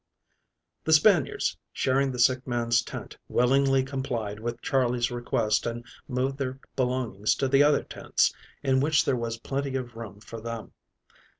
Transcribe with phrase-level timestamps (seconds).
[0.83, 6.59] THE Spaniards sharing the sick man's tent willingly complied with Charley's request and moved their
[6.75, 8.33] belongings to the other tents
[8.63, 10.73] in which there was plenty of room for them.